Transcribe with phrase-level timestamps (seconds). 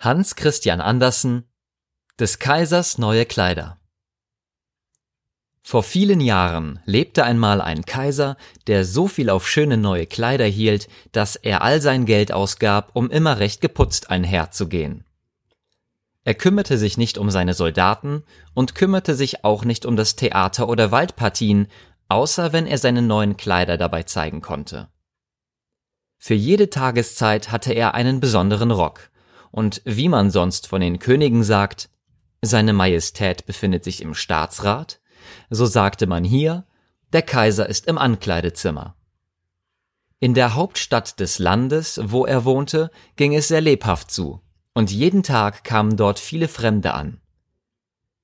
[0.00, 1.42] Hans Christian Andersen
[2.20, 3.80] Des Kaisers neue Kleider
[5.64, 8.36] Vor vielen Jahren lebte einmal ein Kaiser,
[8.68, 13.10] der so viel auf schöne neue Kleider hielt, dass er all sein Geld ausgab, um
[13.10, 15.02] immer recht geputzt einherzugehen.
[16.22, 18.22] Er kümmerte sich nicht um seine Soldaten
[18.54, 21.66] und kümmerte sich auch nicht um das Theater oder Waldpartien,
[22.08, 24.90] außer wenn er seine neuen Kleider dabei zeigen konnte.
[26.18, 29.10] Für jede Tageszeit hatte er einen besonderen Rock,
[29.50, 31.90] und wie man sonst von den Königen sagt,
[32.42, 35.00] seine Majestät befindet sich im Staatsrat,
[35.50, 36.64] so sagte man hier,
[37.12, 38.94] der Kaiser ist im Ankleidezimmer.
[40.20, 44.40] In der Hauptstadt des Landes, wo er wohnte, ging es sehr lebhaft zu,
[44.74, 47.20] und jeden Tag kamen dort viele Fremde an.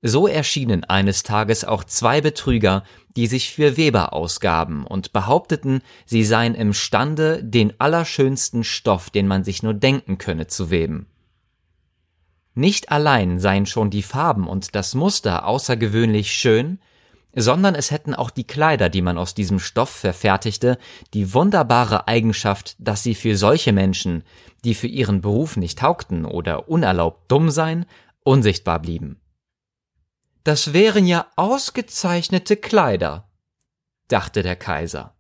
[0.06, 2.84] So erschienen eines Tages auch zwei Betrüger,
[3.16, 9.44] die sich für Weber ausgaben und behaupteten, sie seien imstande, den allerschönsten Stoff, den man
[9.44, 11.06] sich nur denken könne, zu weben.
[12.54, 16.78] Nicht allein seien schon die Farben und das Muster außergewöhnlich schön,
[17.34, 20.78] sondern es hätten auch die Kleider, die man aus diesem Stoff verfertigte,
[21.14, 24.22] die wunderbare Eigenschaft, dass sie für solche Menschen,
[24.64, 27.86] die für ihren Beruf nicht taugten oder unerlaubt dumm seien,
[28.22, 29.20] unsichtbar blieben.
[30.44, 33.28] Das wären ja ausgezeichnete Kleider,
[34.08, 35.14] dachte der Kaiser.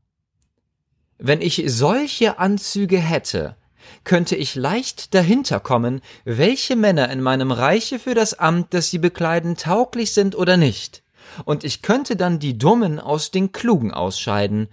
[1.18, 3.56] Wenn ich solche Anzüge hätte,
[4.04, 8.98] könnte ich leicht dahinter kommen, welche Männer in meinem Reiche für das Amt, das sie
[8.98, 11.02] bekleiden, tauglich sind oder nicht.
[11.44, 14.68] Und ich könnte dann die Dummen aus den Klugen ausscheiden.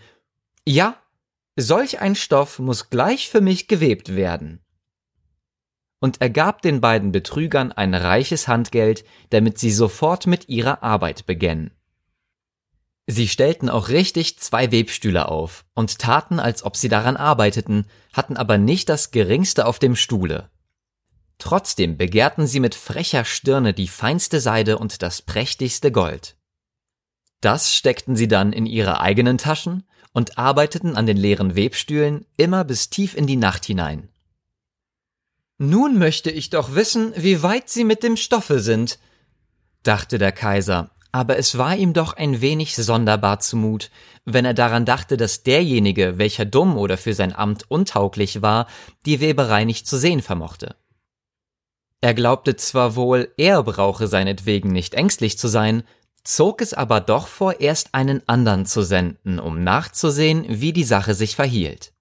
[0.67, 0.95] Ja,
[1.55, 4.59] solch ein Stoff muss gleich für mich gewebt werden.
[5.99, 11.25] Und er gab den beiden Betrügern ein reiches Handgeld, damit sie sofort mit ihrer Arbeit
[11.25, 11.71] begännen.
[13.07, 18.37] Sie stellten auch richtig zwei Webstühle auf und taten, als ob sie daran arbeiteten, hatten
[18.37, 20.49] aber nicht das geringste auf dem Stuhle.
[21.37, 26.37] Trotzdem begehrten sie mit frecher Stirne die feinste Seide und das prächtigste Gold.
[27.41, 29.83] Das steckten sie dann in ihre eigenen Taschen
[30.13, 34.09] und arbeiteten an den leeren Webstühlen immer bis tief in die Nacht hinein.
[35.57, 38.99] Nun möchte ich doch wissen, wie weit sie mit dem Stoffe sind,
[39.83, 43.91] dachte der Kaiser, aber es war ihm doch ein wenig sonderbar zumut,
[44.25, 48.67] wenn er daran dachte, dass derjenige, welcher dumm oder für sein Amt untauglich war,
[49.05, 50.75] die Weberei nicht zu sehen vermochte.
[52.01, 55.83] Er glaubte zwar wohl, er brauche seinetwegen nicht ängstlich zu sein,
[56.23, 61.13] zog es aber doch vor, erst einen andern zu senden, um nachzusehen, wie die Sache
[61.13, 61.93] sich verhielt.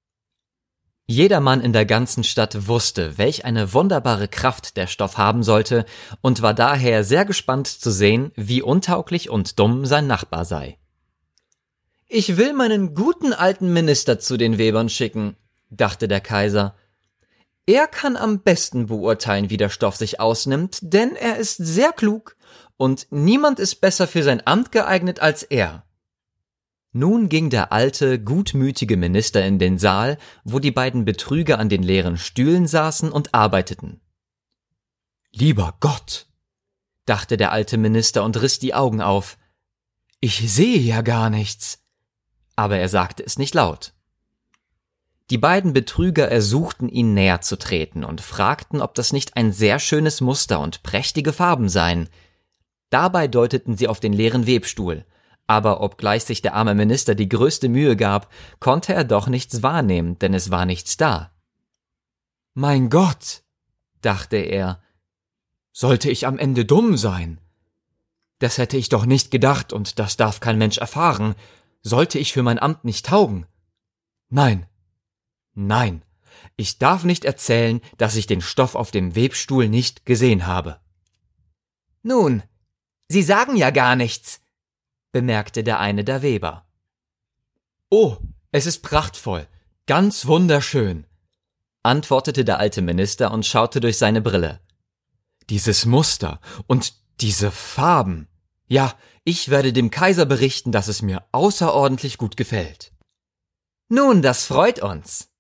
[1.10, 5.84] Jedermann in der ganzen Stadt wusste, welch eine wunderbare Kraft der Stoff haben sollte
[6.21, 10.78] und war daher sehr gespannt zu sehen, wie untauglich und dumm sein Nachbar sei.
[12.06, 15.34] Ich will meinen guten alten Minister zu den Webern schicken,
[15.69, 16.76] dachte der Kaiser.
[17.66, 22.37] Er kann am besten beurteilen, wie der Stoff sich ausnimmt, denn er ist sehr klug
[22.76, 25.82] und niemand ist besser für sein Amt geeignet als er.
[26.93, 31.84] Nun ging der alte, gutmütige Minister in den Saal, wo die beiden Betrüger an den
[31.84, 34.01] leeren Stühlen saßen und arbeiteten.
[35.33, 36.27] Lieber Gott,
[37.05, 39.39] dachte der alte Minister und riss die Augen auf.
[40.21, 41.84] Ich sehe ja gar nichts.
[42.56, 43.95] Aber er sagte es nicht laut.
[45.31, 49.79] Die beiden Betrüger ersuchten ihn näher zu treten und fragten, ob das nicht ein sehr
[49.79, 52.09] schönes Muster und prächtige Farben seien.
[52.91, 55.05] Dabei deuteten sie auf den leeren Webstuhl,
[55.50, 60.16] aber obgleich sich der arme Minister die größte Mühe gab, konnte er doch nichts wahrnehmen,
[60.21, 61.33] denn es war nichts da.
[62.55, 63.43] Mein Gott,
[64.00, 64.81] dachte er,
[65.72, 67.41] sollte ich am Ende dumm sein?
[68.38, 71.34] Das hätte ich doch nicht gedacht, und das darf kein Mensch erfahren.
[71.82, 73.44] Sollte ich für mein Amt nicht taugen?
[74.28, 74.67] Nein,
[75.55, 76.05] nein,
[76.55, 80.78] ich darf nicht erzählen, dass ich den Stoff auf dem Webstuhl nicht gesehen habe.
[82.05, 82.44] Nun,
[83.09, 84.40] Sie sagen ja gar nichts,
[85.12, 86.66] bemerkte der eine der Weber.
[87.91, 88.16] Oh,
[88.53, 89.47] es ist prachtvoll,
[89.87, 91.06] ganz wunderschön,
[91.82, 94.61] antwortete der alte Minister und schaute durch seine Brille.
[95.49, 98.29] Dieses Muster und diese Farben.
[98.67, 98.94] Ja,
[99.25, 102.93] ich werde dem Kaiser berichten, dass es mir außerordentlich gut gefällt.
[103.88, 105.31] Nun, das freut uns,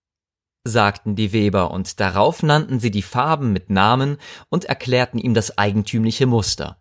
[0.64, 4.18] sagten die Weber, und darauf nannten sie die Farben mit Namen
[4.48, 6.76] und erklärten ihm das eigentümliche Muster.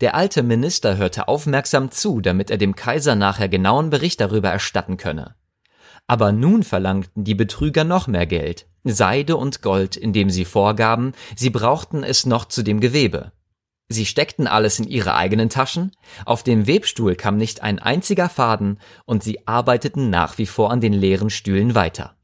[0.00, 4.96] Der alte Minister hörte aufmerksam zu, damit er dem Kaiser nachher genauen Bericht darüber erstatten
[4.96, 5.34] könne.
[6.06, 11.50] Aber nun verlangten die Betrüger noch mehr Geld, Seide und Gold, indem sie vorgaben, sie
[11.50, 13.32] brauchten es noch zu dem Gewebe.
[13.88, 15.92] Sie steckten alles in ihre eigenen Taschen,
[16.24, 20.80] auf dem Webstuhl kam nicht ein einziger Faden, und sie arbeiteten nach wie vor an
[20.80, 22.17] den leeren Stühlen weiter.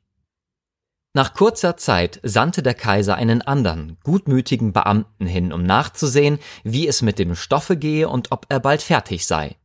[1.17, 7.03] Nach kurzer Zeit sandte der Kaiser einen anderen, gutmütigen Beamten hin, um nachzusehen, wie es
[7.03, 9.57] mit dem Stoffe gehe und ob er bald fertig sei.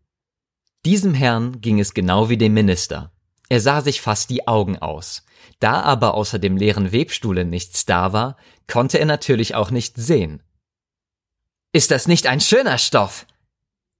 [0.85, 3.11] Diesem Herrn ging es genau wie dem Minister.
[3.49, 5.25] Er sah sich fast die Augen aus.
[5.59, 8.37] Da aber außer dem leeren Webstuhle nichts da war,
[8.67, 10.43] konnte er natürlich auch nicht sehen.
[11.73, 13.25] Ist das nicht ein schöner Stoff?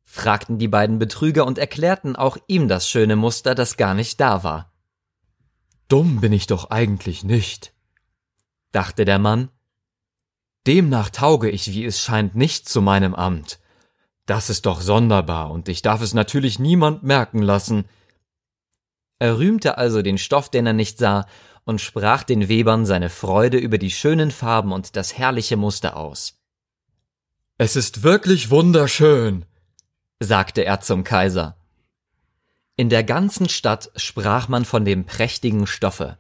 [0.05, 4.43] fragten die beiden Betrüger und erklärten auch ihm das schöne Muster, das gar nicht da
[4.43, 4.71] war.
[5.89, 7.74] Dumm bin ich doch eigentlich nicht,
[8.71, 9.50] dachte der Mann.
[10.68, 13.59] Demnach tauge ich, wie es scheint, nicht zu meinem Amt.
[14.27, 17.86] Das ist doch sonderbar, und ich darf es natürlich niemand merken lassen.
[19.18, 21.25] Er rühmte also den Stoff, den er nicht sah,
[21.63, 26.39] und sprach den Webern seine Freude über die schönen Farben und das herrliche Muster aus.
[27.57, 29.45] Es ist wirklich wunderschön,
[30.19, 31.58] sagte er zum Kaiser.
[32.79, 36.17] In der ganzen Stadt sprach man von dem prächtigen Stoffe.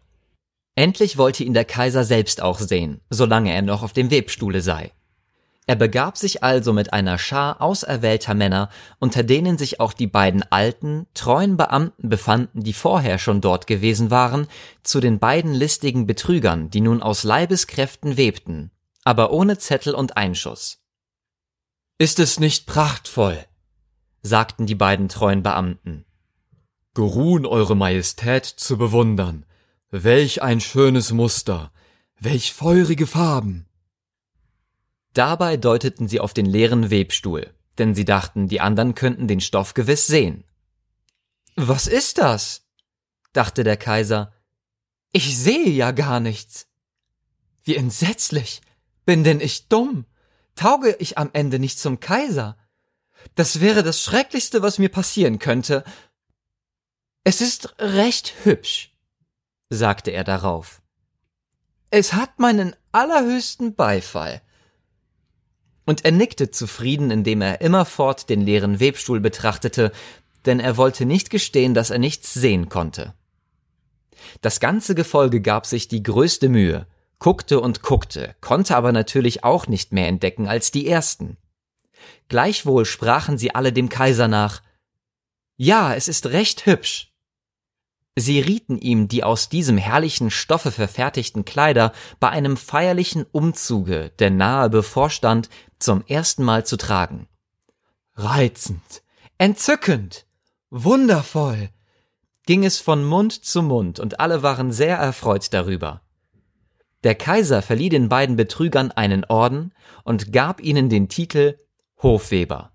[0.75, 4.91] Endlich wollte ihn der Kaiser selbst auch sehen, solange er noch auf dem Webstuhle sei.
[5.67, 8.69] Er begab sich also mit einer Schar auserwählter Männer,
[8.99, 14.11] unter denen sich auch die beiden alten, treuen Beamten befanden, die vorher schon dort gewesen
[14.11, 14.45] waren,
[14.83, 18.69] zu den beiden listigen Betrügern, die nun aus Leibeskräften webten,
[19.05, 20.81] aber ohne Zettel und Einschuss.
[21.97, 23.45] Ist es nicht prachtvoll?
[24.23, 26.03] sagten die beiden treuen Beamten
[26.99, 29.45] geruhen Eure Majestät zu bewundern.
[29.89, 31.71] Welch ein schönes Muster,
[32.19, 33.67] welch feurige Farben.
[35.13, 39.73] Dabei deuteten sie auf den leeren Webstuhl, denn sie dachten, die anderen könnten den Stoff
[39.73, 40.43] gewiss sehen.
[41.55, 42.65] Was ist das?
[43.31, 44.33] dachte der Kaiser.
[45.13, 46.67] Ich sehe ja gar nichts.
[47.63, 48.59] Wie entsetzlich.
[49.05, 50.03] Bin denn ich dumm?
[50.55, 52.57] Tauge ich am Ende nicht zum Kaiser?
[53.35, 55.85] Das wäre das Schrecklichste, was mir passieren könnte,
[57.29, 58.91] es ist recht hübsch,
[59.69, 60.81] sagte er darauf.
[61.91, 64.41] Es hat meinen allerhöchsten Beifall.
[65.85, 69.91] Und er nickte zufrieden, indem er immerfort den leeren Webstuhl betrachtete,
[70.47, 73.13] denn er wollte nicht gestehen, dass er nichts sehen konnte.
[74.41, 76.87] Das ganze Gefolge gab sich die größte Mühe,
[77.19, 81.37] guckte und guckte, konnte aber natürlich auch nicht mehr entdecken als die ersten.
[82.27, 84.63] Gleichwohl sprachen sie alle dem Kaiser nach
[85.57, 87.08] Ja, es ist recht hübsch.
[88.15, 94.29] Sie rieten ihm die aus diesem herrlichen Stoffe verfertigten Kleider bei einem feierlichen Umzuge, der
[94.29, 97.27] nahe bevorstand, zum ersten Mal zu tragen.
[98.15, 99.03] Reizend,
[99.37, 100.25] entzückend,
[100.69, 101.69] wundervoll,
[102.45, 106.01] ging es von Mund zu Mund, und alle waren sehr erfreut darüber.
[107.03, 109.73] Der Kaiser verlieh den beiden Betrügern einen Orden
[110.03, 111.57] und gab ihnen den Titel
[112.01, 112.71] Hofweber.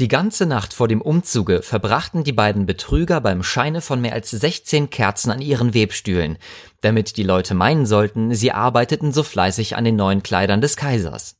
[0.00, 4.30] Die ganze Nacht vor dem Umzuge verbrachten die beiden Betrüger beim Scheine von mehr als
[4.30, 6.36] 16 Kerzen an ihren Webstühlen,
[6.80, 11.36] damit die Leute meinen sollten, sie arbeiteten so fleißig an den neuen Kleidern des Kaisers.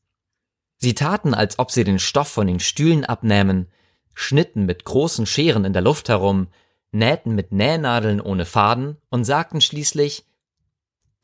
[0.76, 3.72] Sie taten, als ob sie den Stoff von den Stühlen abnähmen,
[4.14, 6.46] schnitten mit großen Scheren in der Luft herum,
[6.92, 10.26] nähten mit Nähnadeln ohne Faden und sagten schließlich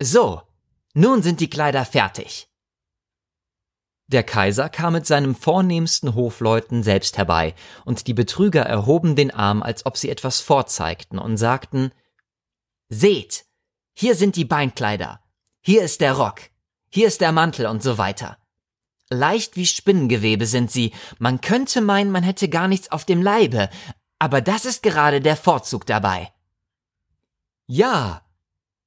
[0.02, 0.42] So,
[0.94, 2.49] nun sind die Kleider fertig.
[4.10, 7.54] Der Kaiser kam mit seinem vornehmsten Hofleuten selbst herbei,
[7.84, 11.92] und die Betrüger erhoben den Arm, als ob sie etwas vorzeigten, und sagten
[12.88, 13.44] Seht,
[13.94, 15.20] hier sind die Beinkleider,
[15.60, 16.40] hier ist der Rock,
[16.88, 18.36] hier ist der Mantel und so weiter.
[19.10, 23.70] Leicht wie Spinnengewebe sind sie, man könnte meinen, man hätte gar nichts auf dem Leibe,
[24.18, 26.32] aber das ist gerade der Vorzug dabei.
[27.68, 28.22] Ja,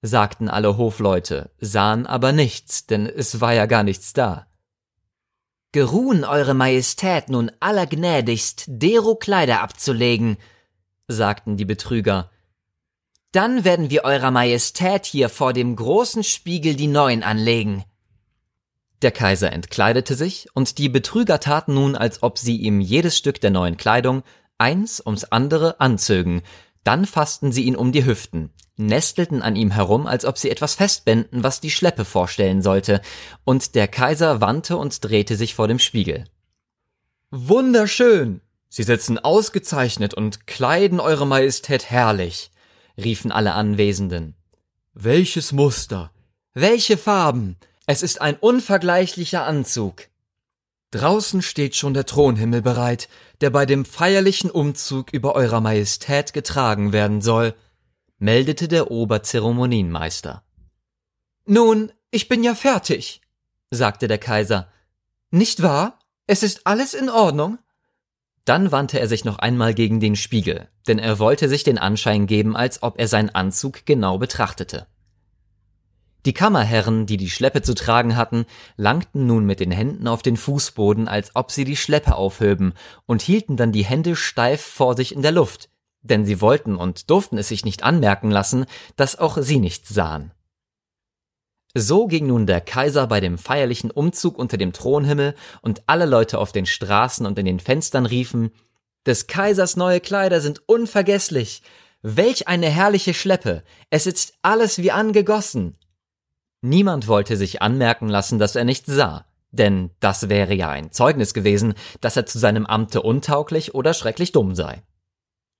[0.01, 4.47] sagten alle Hofleute, sahen aber nichts, denn es war ja gar nichts da.
[5.73, 10.37] Geruhen Eure Majestät nun allergnädigst, dero Kleider abzulegen,
[11.07, 12.29] sagten die Betrüger.
[13.31, 17.83] Dann werden wir Eurer Majestät hier vor dem großen Spiegel die neuen anlegen.
[19.01, 23.41] Der Kaiser entkleidete sich, und die Betrüger taten nun, als ob sie ihm jedes Stück
[23.41, 24.21] der neuen Kleidung,
[24.59, 26.43] eins ums andere, anzögen,
[26.83, 30.75] dann fassten sie ihn um die Hüften, nestelten an ihm herum, als ob sie etwas
[30.75, 33.01] festbänden, was die Schleppe vorstellen sollte,
[33.43, 36.25] und der Kaiser wandte und drehte sich vor dem Spiegel.
[37.31, 38.41] Wunderschön!
[38.69, 42.51] Sie sitzen ausgezeichnet und kleiden Eure Majestät herrlich,
[42.97, 44.35] riefen alle Anwesenden.
[44.93, 46.11] Welches Muster!
[46.53, 47.57] Welche Farben!
[47.85, 50.07] Es ist ein unvergleichlicher Anzug.
[50.93, 53.09] Draußen steht schon der Thronhimmel bereit,
[53.41, 57.55] der bei dem feierlichen Umzug über Eurer Majestät getragen werden soll,
[58.19, 60.43] meldete der Oberzeremonienmeister.
[61.47, 63.21] Nun, ich bin ja fertig,
[63.71, 64.67] sagte der Kaiser.
[65.31, 65.97] Nicht wahr?
[66.27, 67.57] Es ist alles in Ordnung?
[68.45, 72.27] Dann wandte er sich noch einmal gegen den Spiegel, denn er wollte sich den Anschein
[72.27, 74.85] geben, als ob er seinen Anzug genau betrachtete.
[76.25, 78.45] Die Kammerherren, die die Schleppe zu tragen hatten,
[78.77, 82.73] langten nun mit den Händen auf den Fußboden, als ob sie die Schleppe aufhöben,
[83.05, 85.69] und hielten dann die Hände steif vor sich in der Luft,
[86.01, 88.65] denn sie wollten und durften es sich nicht anmerken lassen,
[88.95, 90.31] dass auch sie nichts sahen.
[91.75, 96.37] So ging nun der Kaiser bei dem feierlichen Umzug unter dem Thronhimmel, und alle Leute
[96.37, 98.51] auf den Straßen und in den Fenstern riefen
[99.05, 101.63] Des Kaisers neue Kleider sind unvergesslich.
[102.01, 103.63] Welch eine herrliche Schleppe.
[103.89, 105.77] Es sitzt alles wie angegossen.
[106.65, 111.33] Niemand wollte sich anmerken lassen, dass er nichts sah, denn das wäre ja ein Zeugnis
[111.33, 114.81] gewesen, dass er zu seinem Amte untauglich oder schrecklich dumm sei.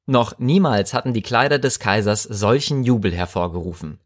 [0.05, 3.99] Noch niemals hatten die Kleider des Kaisers solchen Jubel hervorgerufen.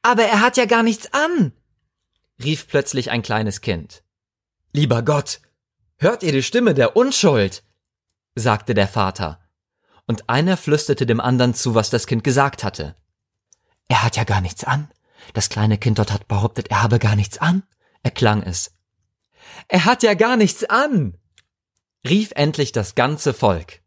[0.00, 1.52] Aber er hat ja gar nichts an,
[2.42, 4.02] rief plötzlich ein kleines Kind.
[4.72, 5.42] Lieber Gott,
[5.98, 7.64] hört ihr die Stimme der Unschuld?
[8.34, 9.40] sagte der Vater.
[10.06, 12.96] Und einer flüsterte dem anderen zu, was das Kind gesagt hatte.
[13.88, 14.88] Er hat ja gar nichts an,
[15.34, 17.62] das kleine Kind dort hat behauptet, er habe gar nichts an,
[18.02, 18.76] erklang es.
[19.68, 21.16] Er hat ja gar nichts an,
[22.06, 23.82] rief endlich das ganze Volk.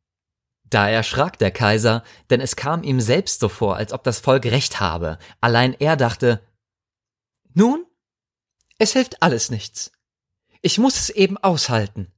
[0.70, 4.46] Da erschrak der Kaiser, denn es kam ihm selbst so vor, als ob das Volk
[4.46, 6.42] recht habe, allein er dachte
[7.54, 7.86] Nun,
[8.78, 9.92] es hilft alles nichts.
[10.62, 12.12] Ich muss es eben aushalten.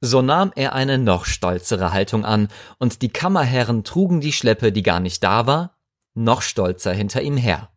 [0.00, 2.48] So nahm er eine noch stolzere Haltung an,
[2.78, 5.78] und die Kammerherren trugen die Schleppe, die gar nicht da war,
[6.14, 7.71] noch stolzer hinter ihm her.